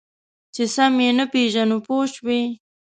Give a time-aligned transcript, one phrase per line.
[0.53, 2.41] چې سم یې نه پېژنو پوه شوې!.